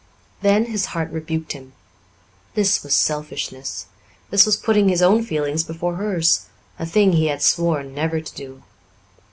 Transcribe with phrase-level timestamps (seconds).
[0.41, 1.73] Then his heart rebuked him.
[2.55, 3.85] This was selfishness;
[4.31, 6.47] this was putting his own feelings before hers
[6.79, 8.63] a thing he had sworn never to do.